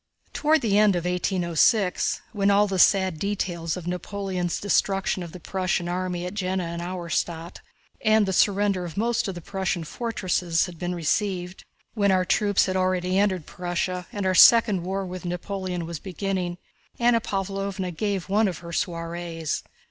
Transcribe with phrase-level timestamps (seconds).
[0.33, 5.39] Toward the end of 1806, when all the sad details of Napoleon's destruction of the
[5.39, 7.57] Prussian army at Jena and Auerstädt
[8.03, 12.65] and the surrender of most of the Prussian fortresses had been received, when our troops
[12.65, 16.57] had already entered Prussia and our second war with Napoleon was beginning,
[16.97, 19.61] Anna Pávlovna gave one of her soirees.